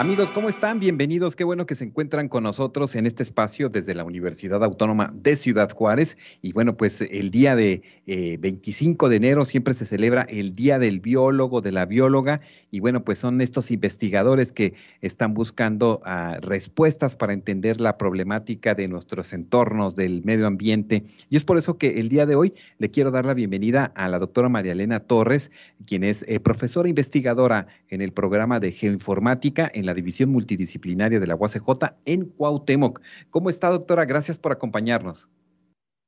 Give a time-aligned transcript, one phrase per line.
[0.00, 0.80] Amigos, ¿cómo están?
[0.80, 1.36] Bienvenidos.
[1.36, 5.36] Qué bueno que se encuentran con nosotros en este espacio desde la Universidad Autónoma de
[5.36, 6.16] Ciudad Juárez.
[6.40, 10.78] Y bueno, pues el día de 25 eh, de enero siempre se celebra el Día
[10.78, 12.40] del Biólogo, de la Bióloga.
[12.70, 14.72] Y bueno, pues son estos investigadores que
[15.02, 21.02] están buscando ah, respuestas para entender la problemática de nuestros entornos, del medio ambiente.
[21.28, 24.08] Y es por eso que el día de hoy le quiero dar la bienvenida a
[24.08, 25.50] la doctora María Elena Torres,
[25.84, 31.26] quien es eh, profesora investigadora en el programa de geoinformática en la División Multidisciplinaria de
[31.26, 33.00] la UACJ en Cuauhtémoc.
[33.30, 34.04] ¿Cómo está, doctora?
[34.04, 35.28] Gracias por acompañarnos.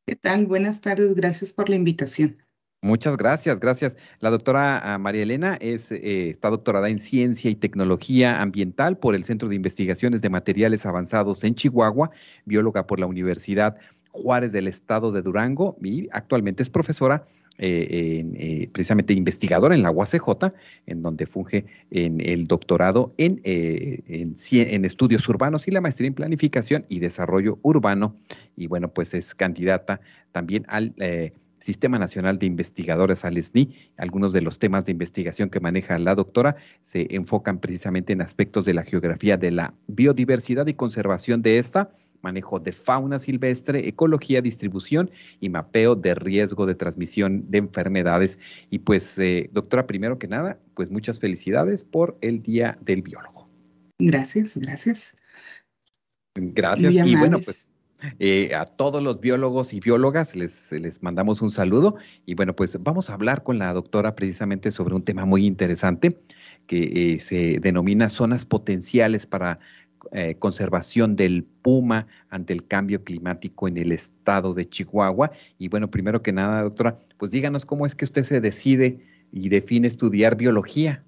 [0.06, 0.46] ¿Qué tal?
[0.46, 2.38] Buenas tardes, gracias por la invitación.
[2.84, 3.96] Muchas gracias, gracias.
[4.18, 9.14] La doctora ah, María Elena es, eh, está doctorada en Ciencia y Tecnología Ambiental por
[9.14, 12.10] el Centro de Investigaciones de Materiales Avanzados en Chihuahua,
[12.44, 13.76] bióloga por la Universidad
[14.12, 17.22] Juárez del Estado de Durango y actualmente es profesora,
[17.58, 20.52] eh, eh, precisamente investigadora en la UACJ,
[20.86, 26.14] en donde funge en el doctorado en, eh, en, estudios urbanos y la maestría en
[26.14, 28.14] planificación y desarrollo urbano.
[28.56, 30.00] Y bueno, pues es candidata
[30.32, 30.94] también al
[31.62, 33.92] Sistema Nacional de Investigadores, al SNI.
[33.96, 38.64] Algunos de los temas de investigación que maneja la doctora se enfocan precisamente en aspectos
[38.64, 41.88] de la geografía de la biodiversidad y conservación de esta,
[42.20, 45.10] manejo de fauna silvestre, ecología, distribución
[45.40, 48.38] y mapeo de riesgo de transmisión de enfermedades.
[48.68, 53.48] Y pues, eh, doctora, primero que nada, pues muchas felicidades por el Día del Biólogo.
[54.00, 55.16] Gracias, gracias.
[56.34, 56.94] Gracias.
[57.06, 57.68] Y bueno, pues
[58.18, 62.76] eh, a todos los biólogos y biólogas les, les, mandamos un saludo y bueno, pues
[62.82, 66.16] vamos a hablar con la doctora precisamente sobre un tema muy interesante
[66.66, 69.58] que eh, se denomina zonas potenciales para
[70.10, 75.30] eh, conservación del puma ante el cambio climático en el estado de Chihuahua.
[75.58, 78.98] Y bueno, primero que nada, doctora, pues díganos cómo es que usted se decide
[79.30, 81.04] y define estudiar biología.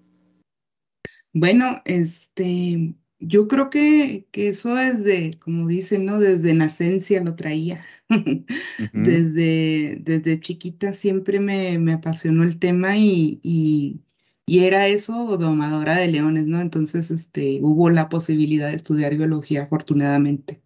[1.32, 6.18] Bueno, este, yo creo que, que eso desde, como dicen, ¿no?
[6.20, 7.84] Desde nacencia lo traía.
[8.92, 14.04] desde, desde chiquita siempre me, me apasionó el tema y, y
[14.46, 16.60] y era eso, domadora de leones, ¿no?
[16.60, 20.62] Entonces, este, hubo la posibilidad de estudiar biología, afortunadamente.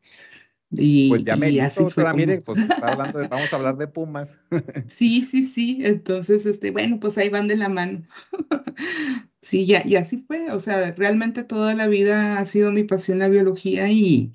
[0.71, 2.05] Y, pues ya me y así fue
[2.45, 4.37] pues hablando de, vamos a hablar de pumas.
[4.87, 5.81] sí, sí, sí.
[5.83, 8.03] Entonces, este, bueno, pues ahí van de la mano.
[9.41, 10.51] sí, ya, y así fue.
[10.53, 14.33] O sea, realmente toda la vida ha sido mi pasión la biología y,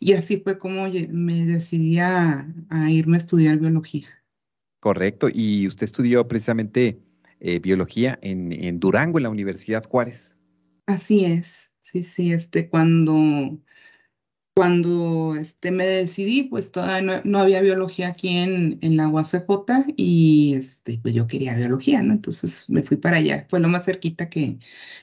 [0.00, 2.46] y así fue como me decidí a
[2.88, 4.08] irme a estudiar biología.
[4.80, 5.28] Correcto.
[5.32, 6.98] Y usted estudió precisamente
[7.40, 10.38] eh, biología en, Durango, en la Universidad Juárez.
[10.86, 13.58] Así es, sí, sí, este, cuando,
[14.54, 20.54] cuando este, me decidí, pues todavía no, había biología aquí en, en la UACJ y
[20.54, 22.12] este, pues yo quería biología, ¿no?
[22.12, 24.58] Entonces me fui para allá, fue lo más cerquita que,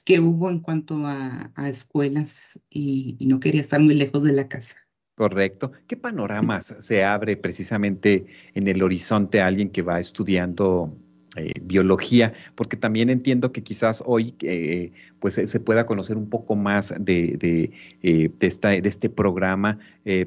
[0.05, 4.47] que hubo en cuanto a, escuelas y, y no quería estar muy lejos de la
[4.47, 4.77] casa.
[5.15, 5.71] Correcto.
[5.85, 10.97] ¿Qué panoramas se abre precisamente en el horizonte a alguien que va estudiando
[11.37, 16.57] eh, biología, porque también entiendo que quizás hoy eh, pues se pueda conocer un poco
[16.57, 17.71] más de, de,
[18.01, 19.79] eh, de este programa,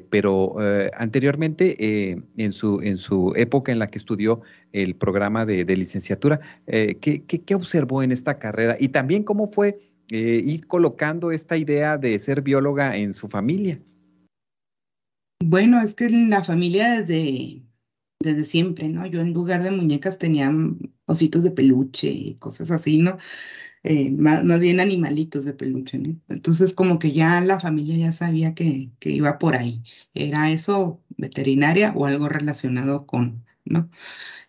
[0.09, 0.55] pero
[0.97, 4.41] anteriormente en, su, en su época en la que estudió
[4.73, 8.75] el programa de, licenciatura, ¿qué, ¿qué, observó en esta carrera?
[8.79, 9.75] Y también cómo fue
[10.09, 13.79] ir colocando esta idea de ser bióloga en su familia.
[15.43, 17.64] Bueno, es que en la familia desde
[18.25, 19.05] desde siempre, ¿no?
[19.07, 20.51] Yo en lugar de muñecas tenía
[21.05, 23.17] ositos de peluche y cosas así, ¿no?
[23.83, 26.19] Eh, más, bien animalitos de peluche, ¿no?
[26.29, 29.83] Entonces como que ya la familia ya sabía que, que iba por ahí.
[30.13, 33.89] Era eso veterinaria o algo relacionado con, ¿no?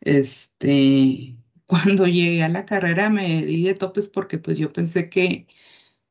[0.00, 5.46] Este, cuando llegué a la carrera me di de topes porque pues yo pensé que,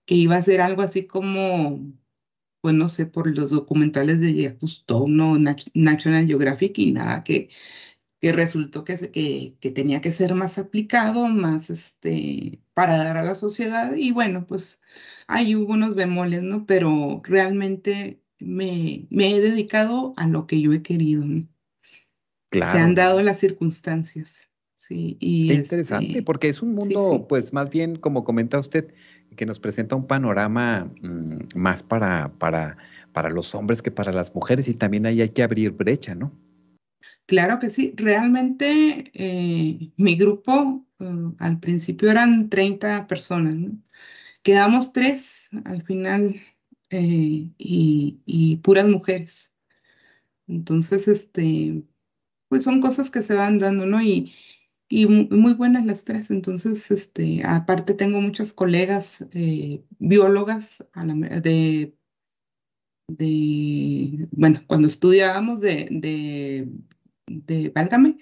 [0.05, 1.81] que iba a ser algo así como
[2.65, 7.49] pues no sé, por los documentales de Jacques no National Geographic y nada, que,
[8.19, 13.23] que resultó que, que, que, tenía que ser más aplicado, más este, para dar a
[13.23, 13.95] la sociedad.
[13.95, 14.81] Y bueno, pues
[15.27, 16.65] hay hubo unos bemoles, ¿no?
[16.65, 21.47] Pero realmente me, me he dedicado a lo que yo he querido, ¿no?
[22.49, 22.71] Claro.
[22.71, 24.49] Se han dado las circunstancias.
[24.73, 28.91] Sí, y Qué interesante, este, porque es un mundo, pues más bien, como comenta usted,
[29.35, 32.77] que nos presenta un panorama mm, más para, para,
[33.13, 36.31] para los hombres que para las mujeres y también ahí hay que abrir brecha, ¿no?
[37.25, 41.05] Claro que sí, realmente eh, mi grupo eh,
[41.39, 43.57] al principio eran 30 personas.
[44.43, 46.35] Quedamos tres al final
[46.91, 49.55] eh, y, y puras mujeres.
[50.47, 51.83] Entonces, este,
[52.47, 54.01] pues son cosas que se van dando, ¿no?
[54.01, 54.33] Y,
[54.87, 56.31] y muy, buenas las tres.
[56.31, 61.95] Entonces, este, aparte tengo muchas colegas eh, biólogas de,
[63.07, 66.69] de, bueno, cuando estudiábamos de, de,
[67.27, 68.17] de, válgame,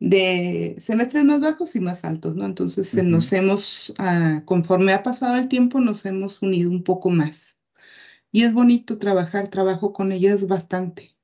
[0.00, 2.46] de semestres más bajos y más altos, ¿no?
[2.46, 7.64] Entonces nos hemos, ah, conforme ha pasado el tiempo, nos hemos unido un poco más.
[8.32, 11.16] Y es bonito trabajar, trabajo con ellas bastante.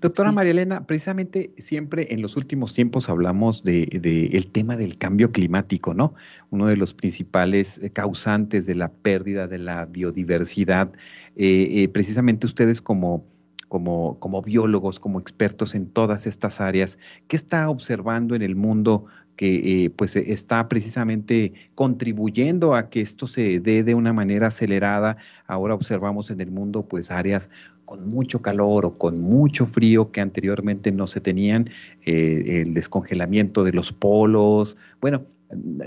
[0.00, 4.98] Doctora María Elena, precisamente siempre en los últimos tiempos hablamos del de, el tema del
[4.98, 6.14] cambio climático, ¿no?
[6.50, 10.92] Uno de los principales eh, causantes de la pérdida de la biodiversidad.
[11.36, 13.24] Eh, eh, precisamente ustedes como,
[13.68, 19.06] como, como biólogos, como expertos en todas estas áreas, ¿qué está observando en el mundo
[19.36, 25.16] que pues está precisamente contribuyendo a que esto se dé de una manera acelerada.
[25.46, 27.50] Ahora observamos en el mundo pues áreas
[27.84, 31.68] con mucho calor o con mucho frío que anteriormente no se tenían,
[32.04, 34.76] eh, el descongelamiento de los polos.
[35.00, 35.24] Bueno,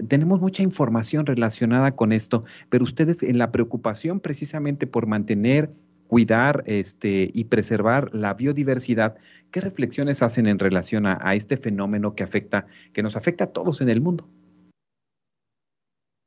[0.08, 5.70] tenemos mucha información relacionada con esto, pero ustedes en la preocupación precisamente por mantener
[6.08, 9.18] cuidar este, y preservar la biodiversidad,
[9.52, 13.54] ¿qué reflexiones hacen en relación a, a este fenómeno que afecta, que nos afecta a
[13.54, 14.30] todos en el mundo?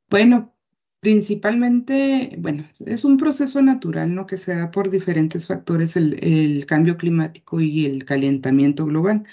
[0.09, 0.53] Bueno,
[1.01, 4.27] Principalmente, bueno, es un proceso natural, ¿no?
[4.27, 9.23] Que se da por diferentes factores el, cambio climático y el calentamiento global.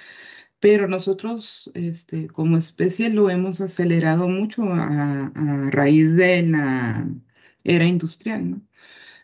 [0.60, 5.32] Pero nosotros, este, como especie, lo hemos acelerado mucho a,
[5.70, 7.08] raíz de la
[7.64, 8.62] era industrial, ¿no?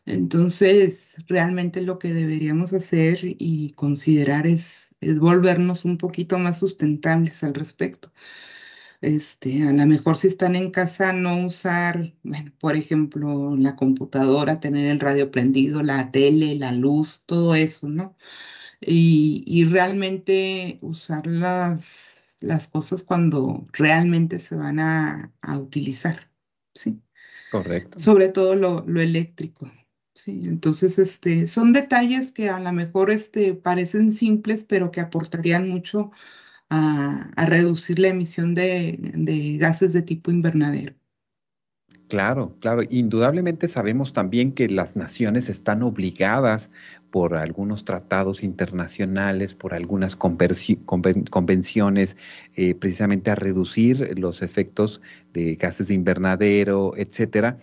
[0.06, 7.42] Entonces, realmente lo que deberíamos hacer y considerar es, es volvernos un poquito más sustentables
[7.42, 8.12] al respecto.
[9.04, 14.60] Este, a lo mejor si están en casa, no usar, bueno, por ejemplo, la computadora,
[14.60, 18.16] tener el radio prendido, la tele, la luz, todo eso, ¿no?
[18.80, 26.30] Y, realmente usar las, las, cosas cuando realmente se van a, utilizar,
[26.74, 27.02] ¿sí?
[27.50, 28.00] Correcto.
[28.00, 29.70] Sobre todo lo, lo, eléctrico,
[30.14, 30.42] ¿sí?
[30.46, 36.10] Entonces, este, son detalles que a lo mejor este, parecen simples, pero que aportarían mucho
[36.70, 40.94] a, reducir la emisión de, gases de tipo invernadero.
[42.08, 42.82] Claro, claro.
[42.90, 46.70] Indudablemente sabemos también que las naciones están obligadas
[47.10, 52.16] por algunos tratados internacionales, por algunas convenciones,
[52.56, 55.00] eh, precisamente a reducir los efectos
[55.32, 57.56] de gases de invernadero, etcétera.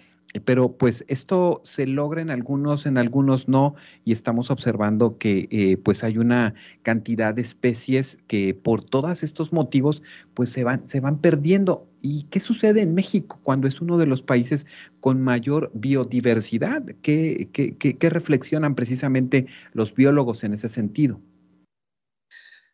[0.45, 3.75] Pero pues esto se logra en algunos, en algunos no,
[4.05, 9.51] y estamos observando que eh, pues hay una cantidad de especies que por todos estos
[9.51, 10.01] motivos
[10.33, 11.87] pues se van, se van perdiendo.
[12.01, 14.65] ¿Y qué sucede en México cuando es uno de los países
[15.01, 16.83] con mayor biodiversidad?
[17.01, 21.21] ¿Qué, qué, qué reflexionan precisamente los biólogos en ese sentido?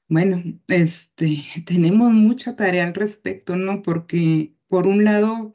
[0.10, 3.82] Bueno, este, tenemos mucha tarea al respecto, ¿no?
[3.82, 5.52] Porque por un lado,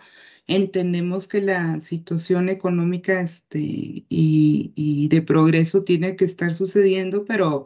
[0.46, 3.58] entendemos que la situación económica este,
[4.08, 7.64] y, de progreso tiene que estar sucediendo, pero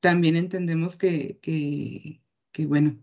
[0.00, 2.98] también entendemos que, que, bueno,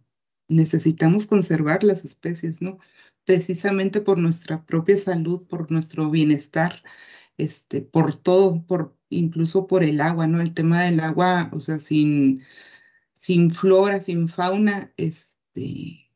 [0.47, 2.79] necesitamos conservar las especies, ¿no?
[3.25, 6.83] Precisamente por nuestra propia salud, por nuestro bienestar,
[7.37, 10.41] este, por todo, por, incluso por el agua, ¿no?
[10.41, 12.43] El tema del agua, o sea, sin,
[13.13, 16.10] sin flora, sin fauna, este,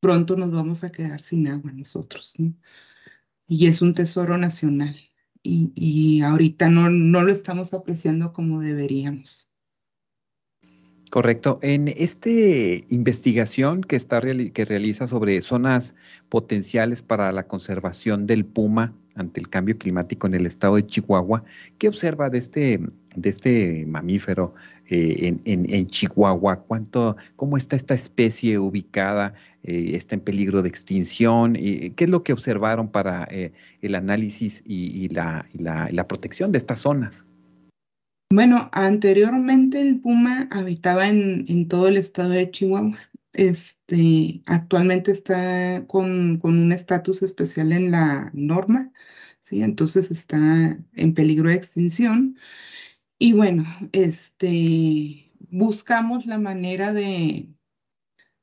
[0.00, 2.54] pronto nos vamos a quedar sin agua nosotros, ¿no?
[3.46, 4.96] Y es un tesoro nacional
[5.42, 9.49] y, ahorita no, no lo estamos apreciando como deberíamos.
[11.10, 11.58] Correcto.
[11.60, 12.30] En esta
[12.88, 15.96] investigación que, está, que realiza sobre zonas
[16.28, 21.42] potenciales para la conservación del puma ante el cambio climático en el estado de Chihuahua,
[21.78, 22.80] ¿qué observa de este,
[23.16, 24.54] de este mamífero
[24.86, 26.62] eh, en, Chihuahua?
[26.62, 29.34] ¿Cuánto, ¿Cómo está esta especie ubicada?
[29.64, 31.54] Eh, ¿Está en peligro de extinción?
[31.54, 33.50] ¿Qué es lo que observaron para eh,
[33.82, 37.26] el análisis y, la, la protección de estas zonas?
[38.32, 42.96] Bueno, anteriormente el puma habitaba en, todo el estado de Chihuahua.
[43.32, 48.92] Este, actualmente está con, un estatus especial en la norma,
[49.40, 49.62] ¿sí?
[49.62, 52.36] Entonces está en peligro de extinción.
[53.18, 57.48] Y bueno, este, buscamos la manera de,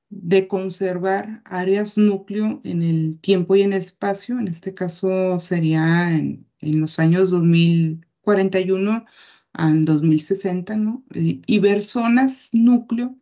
[0.10, 4.38] de conservar áreas núcleo en el tiempo y en el espacio.
[4.40, 9.06] En este caso sería en, en los años 2041
[9.58, 11.04] al 2060, ¿no?
[11.14, 13.18] Y, ver zonas núcleo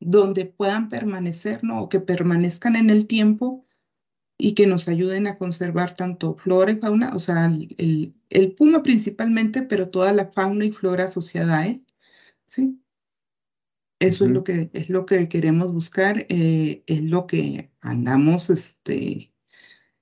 [0.00, 1.82] donde puedan permanecer, ¿no?
[1.82, 3.66] O que permanezcan en el tiempo
[4.38, 8.82] y que nos ayuden a conservar tanto flora y fauna, o sea, el, el puma
[8.82, 11.84] principalmente, pero toda la fauna y flora asociada a él,
[12.46, 12.80] ¿sí?
[13.98, 19.32] Eso es lo que, es lo que queremos buscar, eh, es lo que andamos este,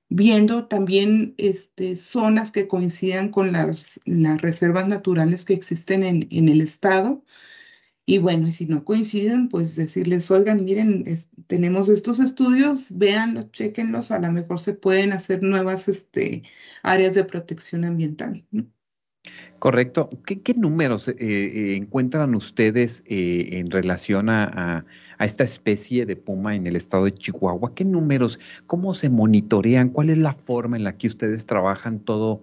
[0.08, 6.48] viendo también este, zonas que coincidan con las, las reservas naturales que existen en, en
[6.48, 7.24] el estado.
[8.06, 11.04] Y bueno, si no coinciden, pues decirles, oigan, miren,
[11.46, 16.42] tenemos estos estudios, véanlos, chequenlos, a lo mejor se pueden hacer nuevas este,
[16.82, 18.46] áreas de protección ambiental.
[19.58, 20.10] Correcto.
[20.26, 24.84] ¿Qué, números eh, eh, encuentran ustedes eh, en relación a,
[25.18, 27.74] esta especie de puma en el estado de Chihuahua?
[27.74, 28.38] ¿Qué números?
[28.66, 29.88] ¿Cómo se monitorean?
[29.88, 32.42] ¿Cuál es la forma en la que ustedes trabajan todo,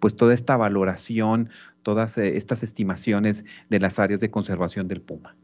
[0.00, 1.50] pues toda esta valoración,
[1.82, 5.36] todas estas estimaciones de las áreas de conservación del puma?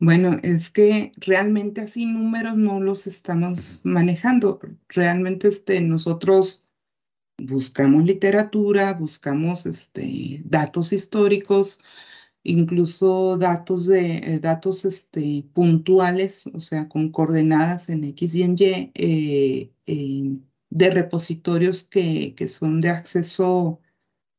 [0.00, 4.58] Bueno, es que realmente así números no los estamos manejando.
[4.88, 6.64] Realmente este, nosotros
[7.46, 11.80] buscamos literatura, buscamos este, datos históricos,
[12.42, 18.56] incluso datos de eh, datos este, puntuales, o sea, con coordenadas en X y en
[18.58, 19.72] Y, eh,
[20.70, 23.80] de repositorios que, que, son de acceso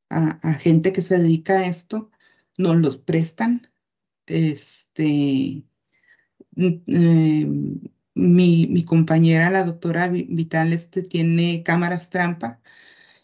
[0.09, 2.11] a, gente que se dedica a esto,
[2.57, 3.67] nos los prestan.
[4.27, 5.65] Este,
[6.55, 7.81] mm,
[8.13, 12.61] mi, mi, compañera, la doctora Vital, este, tiene cámaras trampa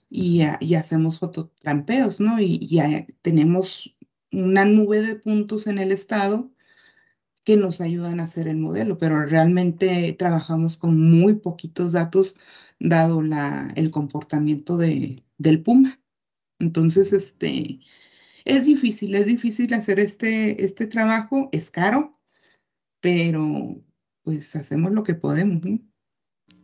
[0.10, 0.44] y,
[0.76, 2.40] hacemos fototrampeos, ¿no?
[2.40, 3.96] Y, ya tenemos
[4.32, 6.52] una nube de puntos en el estado
[7.44, 12.38] que nos ayudan a hacer el modelo, pero realmente trabajamos con muy poquitos datos
[12.80, 13.22] dado
[13.76, 16.02] el comportamiento de, del puma.
[16.60, 17.80] Entonces, este,
[18.46, 22.12] es difícil, es difícil hacer este, este trabajo, es caro,
[23.02, 23.84] pero
[24.24, 25.64] pues hacemos lo que podemos.
[25.66, 25.80] ¿no?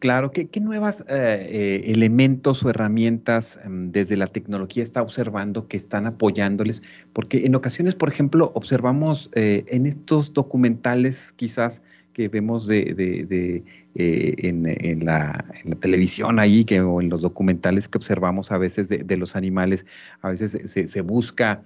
[0.03, 5.77] Claro, ¿qué, nuevos eh, eh, elementos o herramientas mm, desde la tecnología está observando que
[5.77, 6.83] están apoyándoles?
[7.13, 11.81] Porque en ocasiones, por ejemplo, observamos eh, en estos documentales quizás
[12.11, 13.63] que vemos de,
[13.95, 15.45] en, la,
[15.79, 19.85] televisión ahí que, o en los documentales que observamos a veces de, los animales,
[20.21, 21.61] a veces se, busca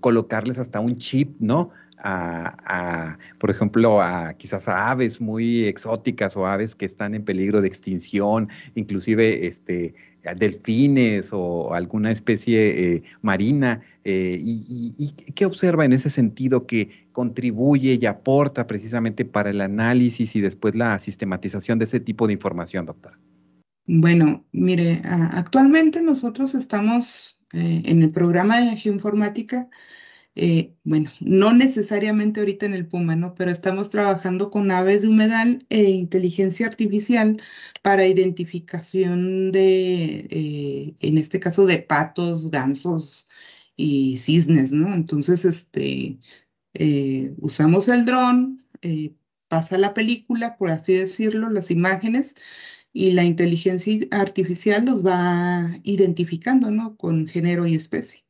[0.00, 1.70] colocarles hasta un chip, ¿no?
[2.04, 7.62] a, por ejemplo, a quizás a aves muy exóticas o aves que están en peligro
[7.62, 9.94] de extinción, inclusive este,
[10.36, 13.80] delfines o alguna especie eh, marina.
[14.04, 20.36] Eh, y, qué observa en ese sentido que contribuye y aporta precisamente para el análisis
[20.36, 23.18] y después la sistematización de ese tipo de información, doctora?
[23.86, 29.68] Bueno, mire, actualmente nosotros estamos eh, en el programa de geoinformática
[30.36, 33.34] eh, bueno, no necesariamente ahorita en el Puma, ¿no?
[33.34, 37.40] Pero estamos trabajando con aves de humedal e inteligencia artificial
[37.82, 43.28] para identificación de, eh, en este caso, de patos, gansos
[43.76, 44.92] y cisnes, ¿no?
[44.94, 46.18] Entonces, este,
[46.74, 48.64] eh, usamos el dron,
[49.48, 52.34] pasa la película, por así decirlo, las imágenes,
[52.94, 56.96] y la inteligencia artificial los va identificando, ¿no?
[56.96, 58.24] Con género y especie.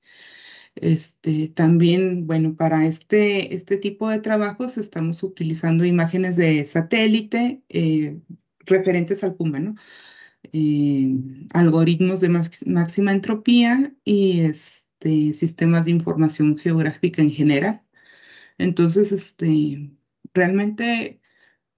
[0.77, 8.21] Este, también, bueno, para este, este tipo de trabajos estamos utilizando imágenes de satélite eh,
[8.67, 9.77] referentes al puma, ¿no?
[10.53, 11.17] Eh,
[11.53, 12.29] algoritmos de
[12.67, 17.83] máxima entropía y este, sistemas de información geográfica en general.
[18.59, 19.91] Entonces, este,
[20.35, 21.21] realmente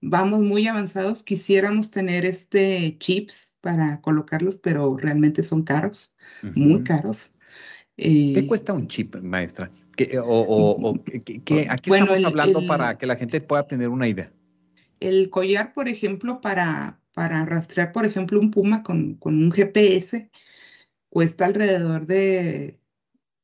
[0.01, 1.23] vamos muy avanzados.
[1.23, 6.15] Quisiéramos tener este chips para colocarlos, pero realmente son caros,
[6.55, 7.33] muy caros.
[7.97, 9.71] ¿Qué cuesta un chip, maestra?
[10.23, 10.93] o,
[11.43, 14.31] ¿qué, aquí estamos hablando para que la gente pueda tener una idea?
[14.99, 20.29] El collar, por ejemplo, para, para rastrear, por ejemplo, un puma con, un GPS,
[21.09, 22.79] cuesta alrededor de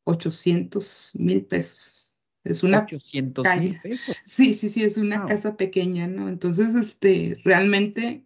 [0.03, 2.12] 800 mil pesos.
[2.43, 4.15] Es una 800 mil pesos.
[4.25, 6.27] Sí, sí, sí, es una casa pequeña, ¿no?
[6.27, 8.25] Entonces, este, realmente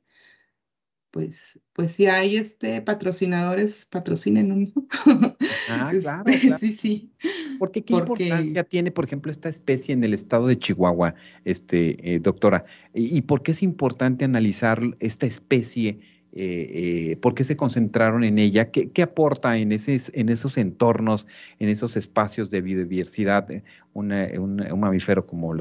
[1.17, 4.87] pues, pues si hay este patrocinadores, patrocinen, ¿no?
[5.69, 7.11] Ah, claro, este, Sí, sí.
[7.59, 12.19] Porque qué importancia tiene, por ejemplo, esta especie en el estado de Chihuahua, este, eh,
[12.19, 12.65] doctora?
[12.93, 15.99] ¿Y, por qué es importante analizar esta especie?
[16.39, 18.69] Eh, eh, ¿Por qué se concentraron en ella?
[18.69, 21.25] ¿Qué, aporta en, ese, en esos entornos,
[21.57, 23.47] en esos espacios de biodiversidad
[23.93, 25.55] un, un, mamífero como,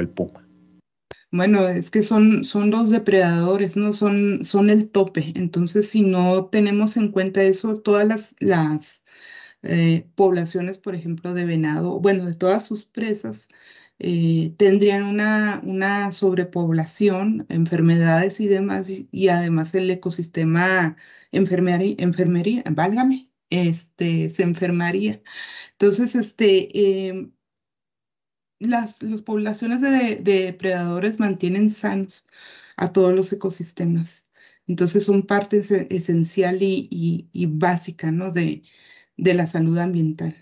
[0.00, 0.48] el puma?
[1.30, 3.92] Bueno, es que son, son los depredadores, ¿no?
[3.92, 5.34] Son, son el tope.
[5.34, 9.04] Entonces, si no tenemos en cuenta eso, todas las,
[9.62, 13.48] eh, poblaciones, por ejemplo, de venado, bueno, de todas sus presas,
[13.98, 20.96] eh, tendrían una, una sobrepoblación, enfermedades y demás, y, además el ecosistema
[21.32, 25.22] enfermería, enfermería, válgame, este, se enfermaría.
[25.72, 27.32] Entonces, este, em,
[28.58, 32.28] las, las poblaciones de, depredadores mantienen sanos
[32.76, 34.30] a todos los ecosistemas.
[34.66, 35.58] Entonces son parte
[35.94, 38.30] esencial y, básica ¿no?
[38.32, 38.62] de,
[39.16, 40.36] de la salud ambiental.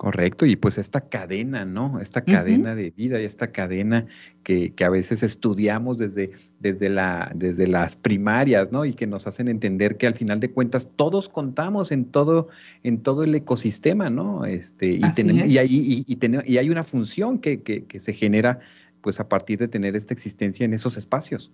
[0.00, 2.00] Correcto, y pues esta cadena, ¿no?
[2.00, 4.06] Esta cadena de vida y esta cadena
[4.42, 8.86] que, que, a veces estudiamos desde, desde, la, desde las primarias, ¿no?
[8.86, 12.48] Y que nos hacen entender que al final de cuentas todos contamos en todo,
[12.82, 14.46] en todo el ecosistema, ¿no?
[14.46, 15.02] Este, y,
[15.46, 18.58] y, hay, y, y, hay una función que, que, que, se genera
[19.02, 21.52] pues a partir de tener esta existencia en esos espacios.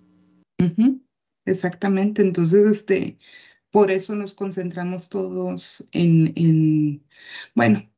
[1.43, 3.17] Exactamente, entonces, este,
[3.71, 7.03] por eso nos concentramos todos en, en
[7.53, 7.89] bueno,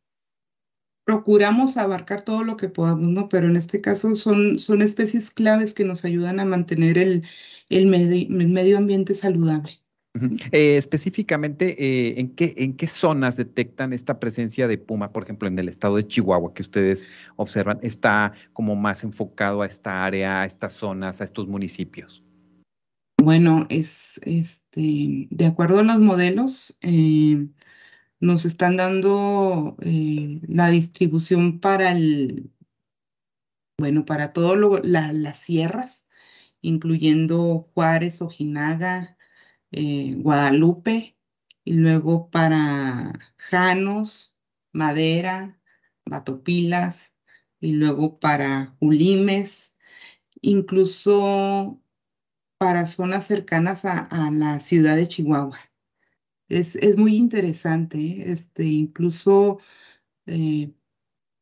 [1.10, 3.30] procuramos abarcar todo lo que podamos, ¿no?
[3.30, 7.24] Pero en este caso son, son especies claves que nos ayudan a mantener el,
[7.70, 9.72] el, medio, ambiente saludable.
[10.52, 15.12] Eh, específicamente, eh, ¿en, qué, ¿en qué zonas detectan esta presencia de puma?
[15.12, 19.66] Por ejemplo, en el estado de Chihuahua, que ustedes observan, ¿está como más enfocado a
[19.66, 22.24] esta área, a estas zonas, a estos municipios?
[23.18, 27.48] Bueno, es este, de acuerdo a los modelos, eh,
[28.20, 32.52] nos están dando eh, la distribución para el,
[33.78, 36.10] bueno, para todo lo, las sierras,
[36.62, 39.18] incluyendo Juárez, Ojinaga,
[39.72, 41.16] eh, Guadalupe,
[41.64, 44.38] y luego para Janos,
[44.74, 45.60] Madera,
[46.06, 47.16] Batopilas,
[47.62, 49.76] y luego para Julimes,
[50.42, 51.82] incluso
[52.58, 55.69] para zonas cercanas a la ciudad de Chihuahua.
[56.50, 59.60] Es, muy interesante, este, incluso
[60.28, 60.74] eh,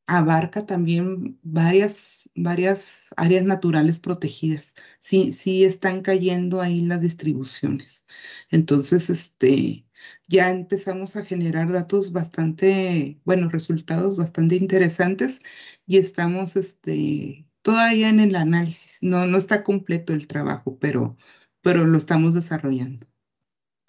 [0.07, 4.75] abarca también varias, varias áreas naturales protegidas.
[4.99, 8.07] Sí, sí están cayendo ahí las distribuciones.
[8.51, 9.85] Entonces, este,
[10.27, 15.41] ya empezamos a generar datos bastante, bueno, resultados bastante interesantes
[15.85, 18.99] y estamos, este, todavía en el análisis.
[19.03, 21.17] No, no está completo el trabajo, pero,
[21.61, 23.07] pero lo estamos desarrollando.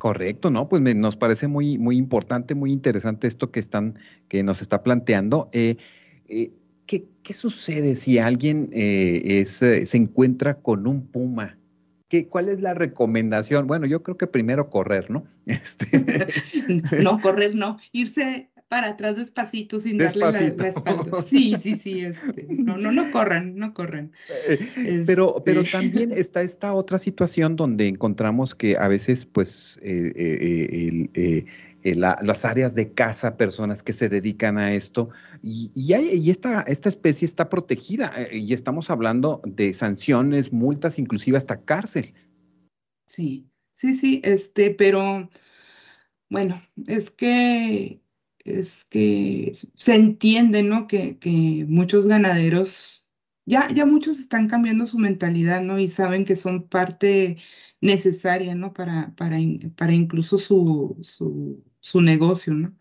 [0.00, 0.68] Correcto, ¿no?
[0.68, 5.49] Pues nos parece muy, muy importante, muy interesante esto que están, que nos está planteando.
[5.53, 5.77] Eh,
[6.29, 6.53] eh,
[6.87, 11.59] ¿qué, sucede si alguien eh, es, se encuentra con un puma?
[12.09, 13.66] ¿Qué, ¿Cuál es la recomendación?
[13.66, 15.25] Bueno, yo creo que primero correr, ¿no?
[15.46, 15.87] Este...
[17.03, 21.22] no, correr no, irse para atrás despacito sin darle la, espalda.
[21.22, 24.12] Sí, sí, sí, este, no, no, no corran, no corran.
[24.48, 25.72] Eh, pero, pero este.
[25.72, 31.46] también está esta otra situación donde encontramos que a veces, pues, eh,
[31.83, 35.09] eh, las áreas de caza, personas que se dedican a esto,
[35.42, 41.62] y, y, esta, esta especie está protegida, y estamos hablando de sanciones, multas, inclusive hasta
[41.62, 42.12] cárcel.
[43.07, 45.31] Sí, sí, sí, este, pero
[46.28, 48.02] bueno, es que
[48.48, 50.87] es que se entiende, ¿no?
[50.87, 53.06] Que, que muchos ganaderos,
[53.46, 55.78] ya, ya muchos están cambiando su mentalidad, ¿no?
[55.78, 57.37] Y saben que son parte
[57.80, 58.72] necesaria, ¿no?
[58.72, 59.38] Para, para,
[59.76, 62.76] para incluso su, su, su negocio, ¿no?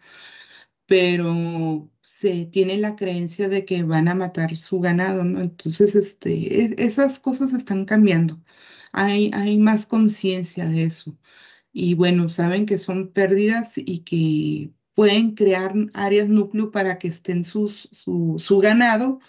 [0.85, 5.41] Pero se tiene la creencia de que van a matar su ganado, ¿no?
[5.41, 8.41] Entonces, este, esas cosas están cambiando.
[8.93, 11.17] Hay, hay más conciencia de eso.
[11.73, 17.43] Y bueno, saben que son pérdidas y que pueden crear áreas núcleo para que estén
[17.45, 19.19] sus, su, ganado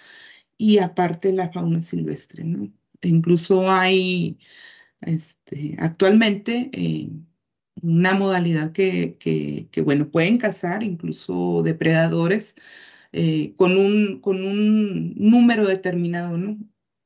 [0.58, 2.72] y aparte la fauna silvestre, ¿no?
[3.02, 4.38] E incluso hay
[5.02, 7.10] este, actualmente eh,
[7.82, 12.56] una modalidad que, que, bueno, pueden cazar incluso depredadores
[13.12, 16.58] eh, con, un, con un número determinado, ¿no?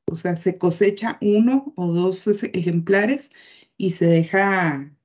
[0.07, 3.31] O sea, se cosecha uno o dos ejemplares
[3.77, 4.95] y se deja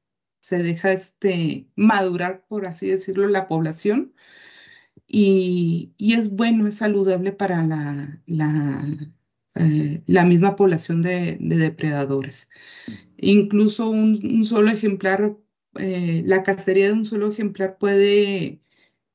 [0.48, 4.14] se deja este, madurar, por así decirlo, la población.
[5.06, 8.87] Y, es bueno, es saludable para la, la,
[9.56, 12.50] eh, la misma población de, depredadores.
[13.18, 15.37] Incluso un, solo ejemplar,
[15.78, 18.62] eh, la cacería de un solo ejemplar puede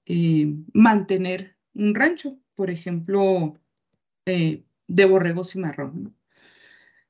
[0.05, 3.59] eh, mantener un rancho, por ejemplo,
[4.25, 6.15] de borregos y marrón.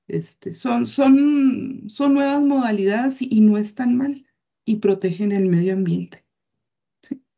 [0.07, 4.25] Este, son, son, son nuevas modalidades y, no están mal
[4.65, 6.25] y protegen el medio ambiente.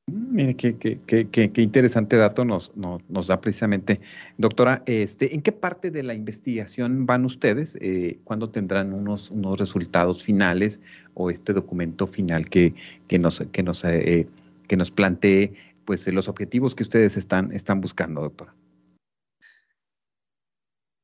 [0.07, 4.01] Mm, mire, qué, qué, qué, qué, interesante dato nos, nos, da precisamente.
[4.37, 7.77] Doctora, este, ¿en qué parte de la investigación van ustedes?
[7.81, 10.79] Eh, ¿Cuándo tendrán unos, unos resultados finales
[11.13, 12.73] o este documento final que,
[13.07, 14.27] que nos, que nos, eh,
[14.67, 15.53] que nos plantee
[15.85, 18.55] pues, los objetivos que ustedes están, están buscando, doctora?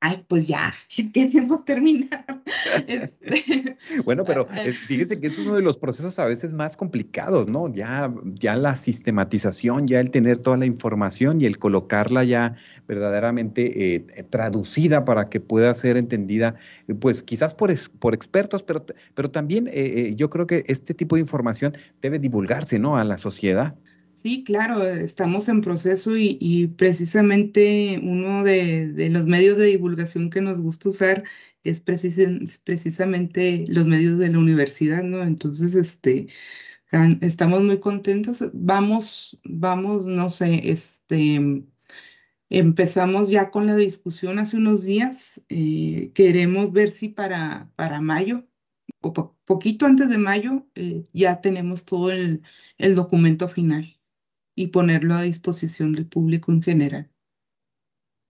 [0.02, 0.74] Ay, pues ya,
[1.14, 2.26] queremos terminar.
[2.88, 7.48] Este, bueno, pero eh, fíjese que es uno de los procesos a veces más complicados,
[7.48, 7.74] ¿no?
[7.74, 12.56] Ya, ya la sistematización, ya el tener toda la información y el colocarla ya
[12.88, 16.56] verdaderamente eh, traducida para que pueda ser entendida,
[17.00, 21.22] pues quizás por, por expertos, pero, pero también eh, yo creo que este tipo de
[21.22, 22.98] información debe divulgarse, ¿no?
[22.98, 23.76] A la sociedad.
[24.22, 30.60] Sí, claro, estamos en proceso y, precisamente uno de, los medios de divulgación que nos
[30.60, 31.24] gusta usar
[31.64, 35.24] es precisamente los medios de la universidad, ¿no?
[35.24, 36.28] Entonces, este,
[37.22, 38.44] estamos muy contentos.
[38.54, 41.64] Vamos, vamos, no sé, este,
[42.50, 45.42] empezamos ya con la discusión hace unos días.
[45.50, 48.48] Eh, queremos ver si para, para mayo
[49.02, 49.14] o
[49.46, 52.42] poquito antes de mayo eh, ya tenemos todo el
[52.96, 54.01] documento final
[54.62, 57.10] y ponerlo a disposición del público en general.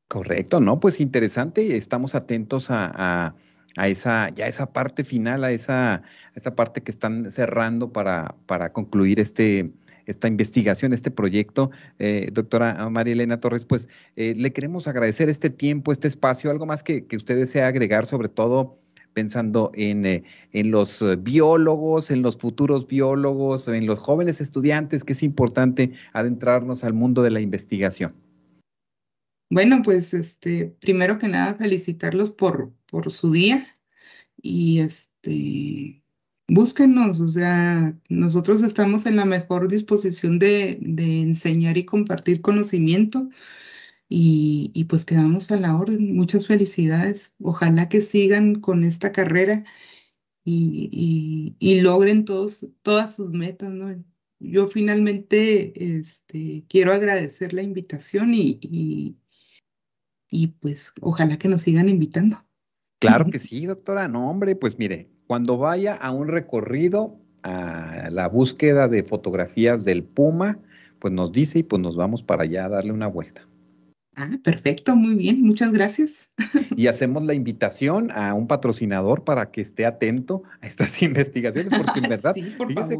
[0.07, 0.79] Correcto, ¿no?
[0.79, 3.35] Pues interesante, estamos atentos a,
[3.77, 6.03] esa, ya esa parte final, a esa,
[6.35, 9.71] esa parte que están cerrando para, para concluir este,
[10.05, 11.71] esta investigación, este proyecto.
[11.97, 16.65] Eh, doctora María Elena Torres, pues eh, le queremos agradecer este tiempo, este espacio, algo
[16.65, 18.73] más que, que usted desea agregar, sobre todo
[19.13, 25.03] pensando en, eh, en los eh, biólogos, en los futuros biólogos, en los jóvenes estudiantes,
[25.03, 28.13] que es importante adentrarnos al mundo de la investigación?
[29.49, 33.67] Bueno, pues este, primero que nada, felicitarlos por, por su día
[34.41, 36.01] y este,
[36.47, 43.29] búsquenos, o sea, nosotros estamos en la mejor disposición de, de enseñar y compartir conocimiento.
[44.13, 46.15] Y, pues quedamos a la orden.
[46.15, 47.35] Muchas felicidades.
[47.39, 49.63] Ojalá que sigan con esta carrera
[50.43, 54.03] y, logren todos, todas sus metas, ¿no?
[54.39, 58.59] Yo finalmente este, quiero agradecer la invitación y,
[60.29, 62.43] y pues ojalá que nos sigan invitando.
[62.99, 64.07] Claro que sí, doctora.
[64.07, 70.03] No, hombre, pues mire, cuando vaya a un recorrido a la búsqueda de fotografías del
[70.03, 70.59] Puma,
[70.99, 73.47] pues nos dice y pues nos vamos para allá a darle una vuelta.
[74.15, 76.31] Ah, perfecto, muy bien, muchas gracias.
[76.77, 81.99] Y hacemos la invitación a un patrocinador para que esté atento a estas investigaciones, porque
[81.99, 82.97] en verdad, sí, fíjese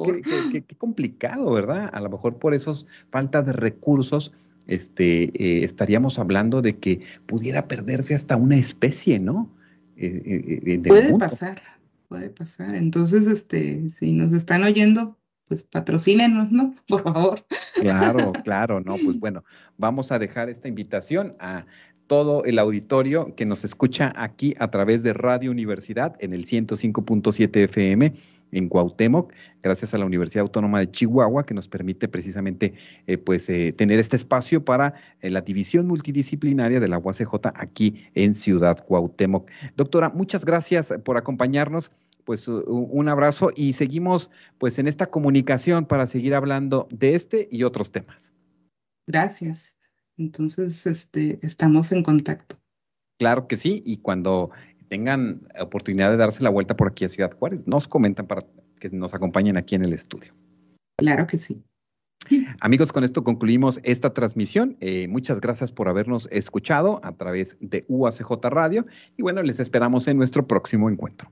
[0.52, 1.90] qué complicado, ¿verdad?
[1.94, 7.68] A lo mejor por esos falta de recursos, este, eh, estaríamos hablando de que pudiera
[7.68, 9.54] perderse hasta una especie, ¿no?
[9.98, 11.62] Eh, eh, puede pasar,
[12.08, 12.76] puede pasar.
[12.76, 15.18] Entonces, este, si nos están oyendo,
[15.52, 16.74] pues patrocínenos, ¿no?
[16.88, 17.46] Por favor.
[17.82, 19.44] Claro, claro, no, pues bueno,
[19.78, 21.66] vamos a dejar esta invitación a
[22.08, 27.64] todo el auditorio que nos escucha aquí a través de Radio Universidad en el 105.7
[27.66, 28.14] FM
[28.52, 32.74] en Cuauhtémoc, gracias a la Universidad Autónoma de Chihuahua que nos permite precisamente
[33.08, 38.06] eh, pues eh, tener este espacio para eh, la división multidisciplinaria de la UACJ aquí
[38.14, 39.50] en Ciudad Cuauhtémoc.
[39.76, 41.92] Doctora, muchas gracias por acompañarnos
[42.26, 47.64] pues un abrazo y seguimos pues en esta comunicación para seguir hablando de este y
[47.64, 48.34] otros temas.
[49.08, 49.78] Gracias.
[50.18, 52.58] Entonces, este, estamos en contacto.
[53.18, 54.52] Claro que sí, y cuando
[54.88, 58.46] tengan oportunidad de darse la vuelta por aquí a Ciudad Juárez, nos comentan para
[58.80, 60.34] que nos acompañen aquí en el estudio.
[60.98, 61.64] Claro que sí.
[62.62, 64.78] Amigos, con esto concluimos esta transmisión.
[64.80, 68.86] Eh, muchas gracias por habernos escuchado a través de UACJ Radio
[69.18, 71.32] y bueno, les esperamos en nuestro próximo encuentro.